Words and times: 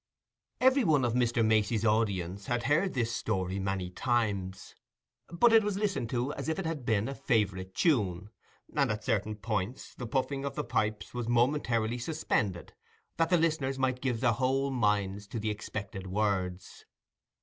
Every 0.59 0.83
one 0.83 1.05
of 1.05 1.13
Mr. 1.13 1.45
Macey's 1.45 1.85
audience 1.85 2.47
had 2.47 2.63
heard 2.63 2.95
this 2.95 3.15
story 3.15 3.59
many 3.59 3.91
times, 3.91 4.73
but 5.27 5.53
it 5.53 5.63
was 5.63 5.77
listened 5.77 6.09
to 6.09 6.33
as 6.33 6.49
if 6.49 6.57
it 6.57 6.65
had 6.65 6.87
been 6.87 7.07
a 7.07 7.13
favourite 7.13 7.75
tune, 7.75 8.31
and 8.75 8.89
at 8.91 9.03
certain 9.03 9.35
points 9.35 9.93
the 9.93 10.07
puffing 10.07 10.43
of 10.43 10.55
the 10.55 10.63
pipes 10.63 11.13
was 11.13 11.29
momentarily 11.29 11.99
suspended, 11.99 12.73
that 13.17 13.29
the 13.29 13.37
listeners 13.37 13.77
might 13.77 14.01
give 14.01 14.21
their 14.21 14.31
whole 14.31 14.71
minds 14.71 15.27
to 15.27 15.39
the 15.39 15.51
expected 15.51 16.07
words. 16.07 16.85